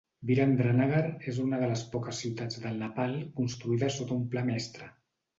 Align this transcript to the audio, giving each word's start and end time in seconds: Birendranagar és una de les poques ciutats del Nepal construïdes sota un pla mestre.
Birendranagar 0.27 1.01
és 1.31 1.35
una 1.43 1.59
de 1.63 1.67
les 1.71 1.83
poques 1.95 2.21
ciutats 2.23 2.61
del 2.63 2.79
Nepal 2.85 3.13
construïdes 3.41 3.99
sota 3.99 4.17
un 4.21 4.25
pla 4.33 4.45
mestre. 4.49 4.89